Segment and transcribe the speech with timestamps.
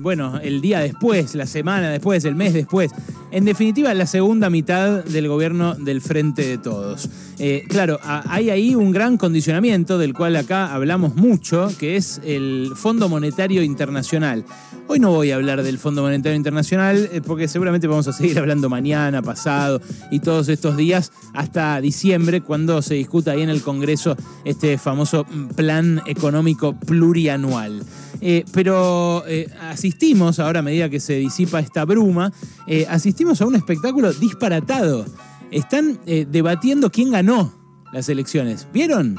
[0.00, 2.90] bueno, el día después, la semana después, el mes después.
[3.30, 7.08] En definitiva, la segunda mitad del gobierno del Frente de Todos.
[7.40, 12.72] Eh, claro, hay ahí un gran condicionamiento del cual acá hablamos mucho, que es el
[12.74, 14.44] Fondo Monetario Internacional.
[14.88, 18.38] Hoy no voy a hablar del Fondo Monetario Internacional eh, porque seguramente vamos a seguir
[18.40, 19.80] hablando mañana, pasado
[20.10, 25.24] y todos estos días hasta diciembre cuando se discuta ahí en el Congreso este famoso
[25.54, 27.84] plan económico plurianual.
[28.20, 29.22] Eh, pero
[29.70, 32.32] asistimos, ahora a medida que se disipa esta bruma,
[32.88, 35.04] asistimos a un espectáculo disparatado.
[35.50, 37.52] Están debatiendo quién ganó
[37.92, 38.68] las elecciones.
[38.72, 39.16] ¿Vieron?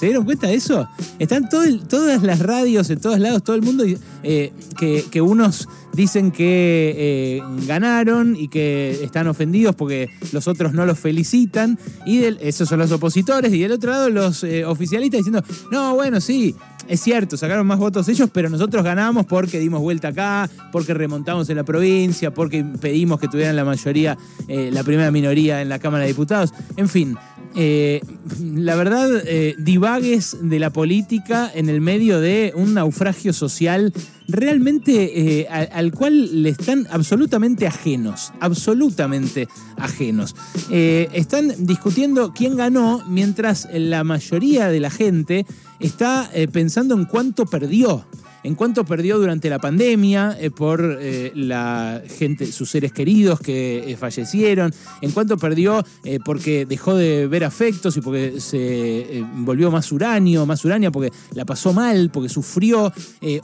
[0.00, 0.88] ¿Se dieron cuenta de eso?
[1.18, 3.84] Están todas las radios en todos lados, todo el mundo,
[4.22, 11.78] que, unos dicen que ganaron y que están ofendidos porque los otros no los felicitan.
[12.06, 13.52] Y esos son los opositores.
[13.52, 16.56] Y del otro lado los oficialistas diciendo, no, bueno, sí,
[16.90, 21.48] es cierto, sacaron más votos ellos, pero nosotros ganamos porque dimos vuelta acá, porque remontamos
[21.48, 25.78] en la provincia, porque pedimos que tuvieran la mayoría, eh, la primera minoría en la
[25.78, 26.52] Cámara de Diputados.
[26.76, 27.16] En fin,
[27.54, 28.00] eh,
[28.40, 29.54] la verdad, eh,
[29.98, 33.92] divagues de la política en el medio de un naufragio social
[34.28, 40.36] realmente al, cual le están absolutamente ajenos, absolutamente ajenos.
[40.70, 45.44] están discutiendo quién ganó mientras la mayoría de la gente
[45.80, 48.04] está eh, pensando en cuánto perdió
[48.42, 53.92] en cuanto perdió durante la pandemia eh, por eh, la gente, sus seres queridos que
[53.92, 55.84] eh, fallecieron, en cuanto perdió
[56.24, 61.44] porque dejó de ver afectos y porque se volvió más uranio, más urania porque la
[61.44, 62.92] pasó mal, porque sufrió.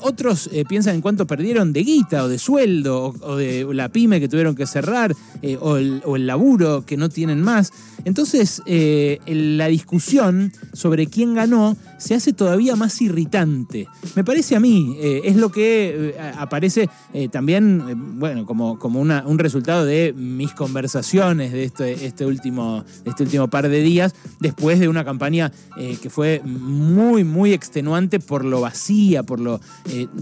[0.01, 4.29] otros piensan en cuánto perdieron de guita o de sueldo o, de la pyme que
[4.29, 5.15] tuvieron que cerrar
[5.61, 7.73] o el, o, el, laburo que no tienen más.
[8.05, 13.89] Entonces, la discusión sobre quién ganó se hace todavía más irritante.
[14.15, 19.01] Me parece a mí, eh, es lo que eh, aparece eh, también, bueno, como, como
[19.01, 24.81] un resultado de mis conversaciones de este, este, último, este último par de días, después
[24.81, 29.61] de una campaña que fue muy, muy extenuante por lo vacía, por lo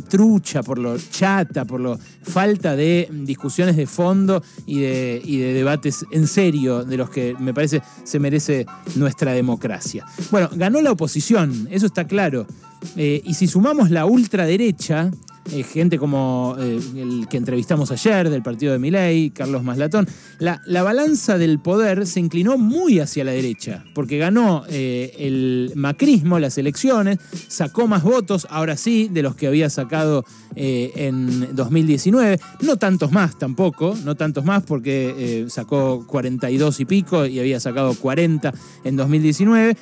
[0.08, 5.52] trucha, por lo chata, por lo falta de discusiones de fondo y de, y de
[5.52, 8.66] debates en serio de los que me parece se merece
[8.96, 10.04] nuestra democracia.
[10.30, 12.46] Bueno, ganó la oposición, eso está claro.
[12.96, 15.10] Eh, y si sumamos la ultraderecha,
[15.52, 20.62] eh, gente como eh, el que entrevistamos ayer del partido de Miley, Carlos Maslatón, la,
[20.64, 26.38] la, balanza del poder se inclinó muy hacia la derecha, porque ganó eh, el macrismo
[26.38, 27.18] las elecciones,
[27.48, 30.24] sacó más votos, ahora sí, de los que había sacado
[30.56, 37.40] en 2019, no tantos más tampoco, no tantos más porque sacó 42 y pico y
[37.40, 39.76] había sacado 40 en 2019,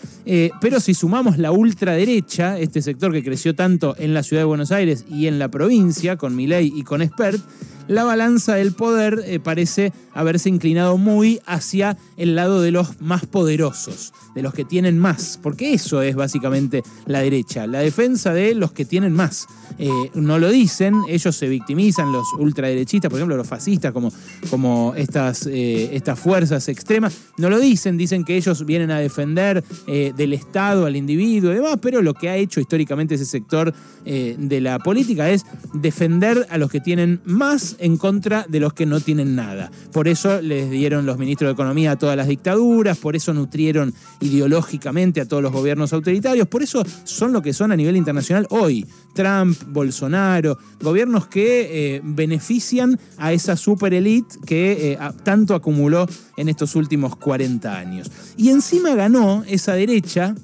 [0.62, 4.72] pero si sumamos la ultraderecha, este sector que creció tanto en la ciudad de Buenos
[4.72, 7.40] Aires y en la provincia, con Milei y con Spert,
[7.88, 13.26] la balanza del poder eh, parece haberse inclinado muy hacia el lado de los más
[13.26, 18.54] poderosos, de los que tienen más, porque eso es básicamente la derecha, la defensa de
[18.54, 19.46] los que tienen más.
[19.78, 24.12] Eh, no lo dicen, ellos se victimizan, los ultraderechistas, por ejemplo, los fascistas, como,
[24.50, 29.64] como estas, eh, estas fuerzas extremas, no lo dicen, dicen que ellos vienen a defender
[29.86, 33.72] del Estado al individuo y demás, pero lo que ha hecho históricamente ese sector
[34.04, 35.44] de la política es
[35.74, 39.70] defender a los que tienen más en contra de los que no tienen nada.
[39.92, 43.94] Por eso les dieron los ministros de Economía a todas las dictaduras, por eso nutrieron
[44.20, 48.46] ideológicamente a todos los gobiernos autoritarios, por eso son lo que son a nivel internacional
[48.50, 48.86] hoy.
[49.14, 56.06] Trump, Bolsonaro, gobiernos que eh, benefician a esa super elite que eh, tanto acumuló
[56.36, 58.10] en estos últimos 40 años.
[58.36, 60.34] Y encima ganó esa derecha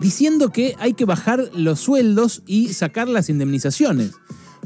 [0.00, 4.12] diciendo que hay que bajar los sueldos y sacar las indemnizaciones.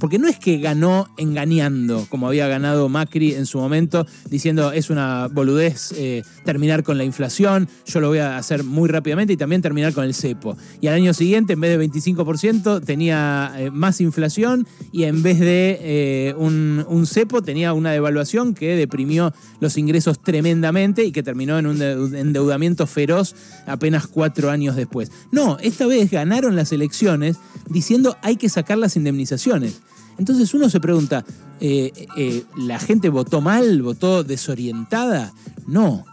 [0.03, 4.91] Porque no es que ganó engañando, como había ganado Macri en su momento, diciendo es
[4.91, 9.37] una boludez eh, terminar con la inflación, yo lo voy a hacer muy rápidamente y
[9.37, 10.57] también terminar con el cepo.
[10.81, 15.39] Y al año siguiente, en vez de 25%, tenía eh, más inflación y en vez
[15.39, 21.23] de eh, un, un, cepo tenía una devaluación que deprimió los ingresos tremendamente y que
[21.23, 23.37] terminó en un endeudamiento feroz
[23.69, 25.13] apenas cuatro años después.
[25.31, 27.37] No, esta vez ganaron las elecciones
[27.69, 29.81] diciendo hay que sacar las indemnizaciones.
[30.19, 31.25] Entonces uno se pregunta,
[31.61, 35.33] eh, eh, ¿la gente votó mal, votó desorientada?
[35.67, 36.05] No.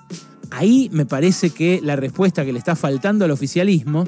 [0.52, 4.06] Ahí me parece que la respuesta que le está faltando al oficialismo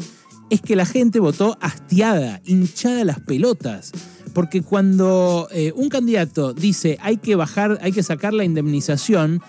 [0.50, 3.92] es que la gente votó hastiada, hinchada las pelotas.
[4.34, 9.42] Porque cuando eh, un candidato dice hay que bajar, hay que sacar la indemnización,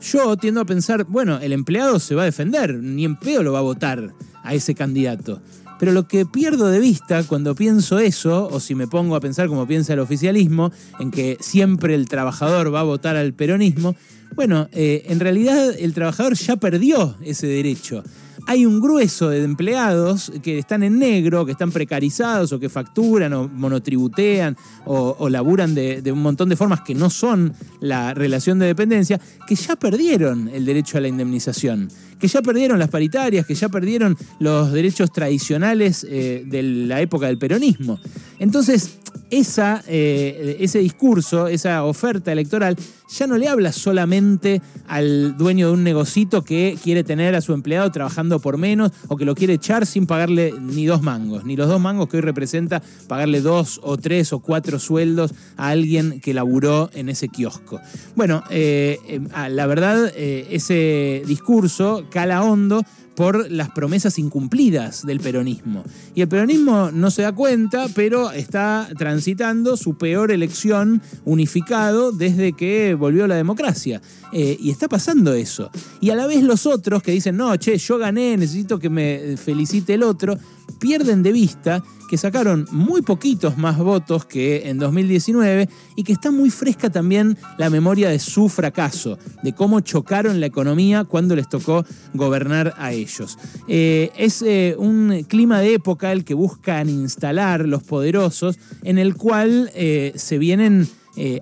[0.00, 3.52] yo tiendo a pensar, bueno, el empleado se va a defender, ni en pedo lo
[3.52, 5.40] va a votar a ese candidato.
[5.78, 9.48] Pero lo que pierdo de vista cuando pienso eso, o si me pongo a pensar
[9.48, 13.94] como piensa el oficialismo, en que siempre el trabajador va a votar al peronismo,
[14.34, 18.02] bueno, eh, en realidad el trabajador ya perdió ese derecho
[18.46, 23.32] hay un grueso de empleados que están en negro, que están precarizados o que facturan
[23.32, 28.66] o monotributean o, laburan de, un montón de formas que no son la relación de
[28.66, 31.88] dependencia, que ya perdieron el derecho a la indemnización,
[32.18, 37.26] que ya perdieron las paritarias, que ya perdieron los derechos tradicionales eh, de la época
[37.26, 37.98] del peronismo.
[38.38, 38.98] Entonces,
[39.30, 42.76] esa, eh, ese discurso, esa oferta electoral,
[43.08, 47.52] ya no le habla solamente al dueño de un negocito que quiere tener a su
[47.52, 51.56] empleado trabajando por menos o que lo quiere echar sin pagarle ni dos mangos, ni
[51.56, 56.20] los dos mangos que hoy representa pagarle dos o tres o cuatro sueldos a alguien
[56.20, 57.80] que laburó en ese kiosco.
[58.14, 62.82] Bueno, eh, eh, la verdad, ese discurso cala hondo
[63.16, 65.82] por las promesas incumplidas del peronismo.
[66.14, 72.52] Y el peronismo no se da cuenta, pero está transitando su peor elección unificado desde
[72.52, 74.00] que volvió la democracia.
[74.32, 75.70] Eh, y está pasando eso.
[76.00, 79.36] Y a la vez los otros que dicen, no, che, yo gané, necesito que me
[79.36, 80.38] felicite el otro,
[80.78, 86.30] pierden de vista que sacaron muy poquitos más votos que en 2019 y que está
[86.30, 91.48] muy fresca también la memoria de su fracaso, de cómo chocaron la economía cuando les
[91.48, 93.38] tocó gobernar a ellos.
[93.68, 99.14] Eh, es eh, un clima de época el que buscan instalar los poderosos, en el
[99.14, 100.88] cual eh, se vienen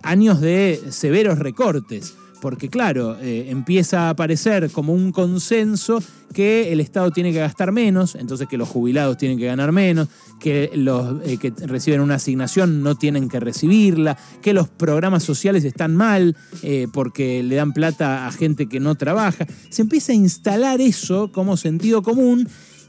[0.04, 2.14] años de severos recortes
[2.44, 6.02] porque claro, eh, empieza a aparecer como un consenso
[6.34, 10.08] que el Estado tiene que gastar menos, entonces que los jubilados tienen que ganar menos,
[10.40, 15.64] que los eh, que reciben una asignación no tienen que recibirla, que los programas sociales
[15.64, 19.46] están mal eh, porque le dan plata a gente que no trabaja.
[19.70, 22.46] Se empieza a instalar eso como sentido común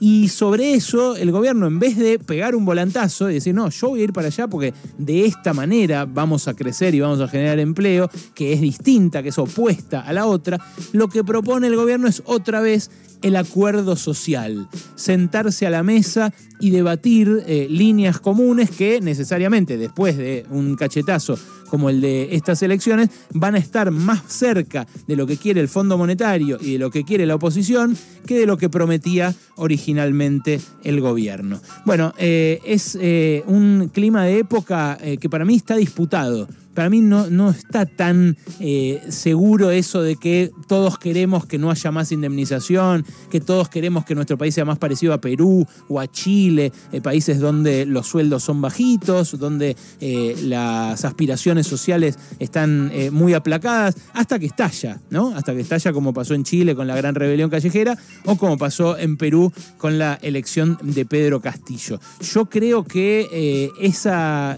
[0.08, 3.90] y sobre eso, el gobierno, en vez de pegar un volantazo y decir, no, yo
[3.90, 7.28] voy a ir para allá porque de esta manera vamos a crecer y vamos a
[7.28, 10.60] generar empleo, que es distinta, que es opuesta a la otra,
[10.92, 12.92] lo que propone el gobierno es otra vez
[13.26, 20.16] el acuerdo social, sentarse a la mesa y debatir eh, líneas comunes que necesariamente después
[20.16, 21.36] de un cachetazo
[21.68, 25.68] como el de estas elecciones van a estar más cerca de lo que quiere el
[25.68, 30.62] Fondo Monetario y de lo que quiere la oposición que de lo que prometía originalmente
[30.84, 31.60] el gobierno.
[31.84, 37.02] Bueno, eh, es eh, un clima de época que para mí está disputado para mí
[37.02, 43.06] no, está tan eh, seguro eso de que todos queremos que no haya más indemnización,
[43.32, 47.02] que todos queremos que nuestro país sea más parecido a Perú o a Chile, eh,
[47.02, 54.38] países donde los sueldos son bajitos, donde eh, las aspiraciones sociales están muy aplacadas, hasta
[54.38, 55.34] que estalla, ¿no?
[55.36, 58.98] Hasta que estalla como pasó en Chile con la gran rebelión callejera o como pasó
[58.98, 62.00] en Perú con la elección de Pedro Castillo.
[62.20, 64.58] Yo creo que esa,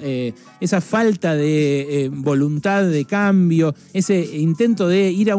[0.60, 5.36] esa falta de voluntad de cambio, ese intento de ir a,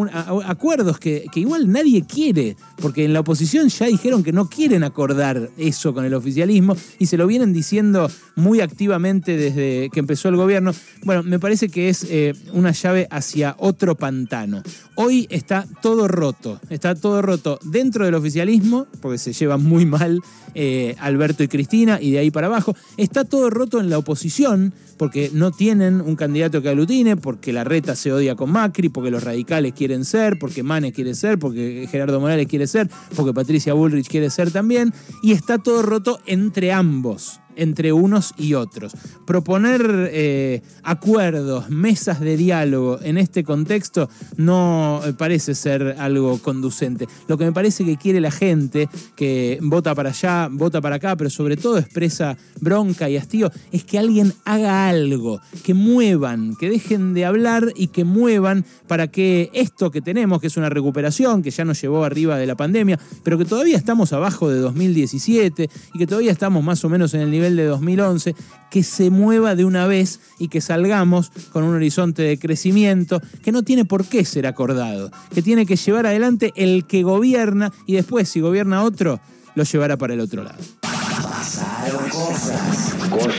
[0.46, 5.50] acuerdos que, igual nadie quiere, porque en la oposición ya dijeron que no quieren acordar
[5.56, 10.36] eso con el oficialismo y se lo vienen diciendo muy activamente desde que empezó el
[10.36, 10.72] gobierno.
[11.04, 14.62] Bueno, me parece que es eh, una llave hacia otro pantano.
[14.94, 20.20] Hoy está todo roto, está todo roto dentro del oficialismo, porque se llevan muy mal
[20.54, 22.74] eh, Alberto y Cristina y de ahí para abajo.
[22.96, 27.64] Está todo roto en la oposición, porque no tienen un candidato que aglutine, porque la
[27.64, 31.88] reta se odia con Macri, porque los radicales quieren ser, porque Manes quiere ser, porque
[31.90, 36.72] Gerardo Morales quiere ser, porque Patricia Bullrich quiere ser también, y está todo roto entre
[36.72, 38.92] ambos entre unos y otros.
[39.26, 47.06] Proponer eh, acuerdos, mesas de diálogo en este contexto no eh, parece ser algo conducente.
[47.26, 51.16] Lo que me parece que quiere la gente, que vota para allá, vota para acá,
[51.16, 56.70] pero sobre todo expresa bronca y hastío, es que alguien haga algo, que muevan, que
[56.70, 61.42] dejen de hablar y que muevan para que esto que tenemos, que es una recuperación,
[61.42, 65.70] que ya nos llevó arriba de la pandemia, pero que todavía estamos abajo de 2017
[65.94, 68.34] y que todavía estamos más o menos en el de 2011,
[68.70, 73.52] que se mueva de una vez y que salgamos con un horizonte de crecimiento que
[73.52, 77.94] no tiene por qué ser acordado, que tiene que llevar adelante el que gobierna y
[77.94, 79.20] después si gobierna otro,
[79.54, 80.58] lo llevará para el otro lado.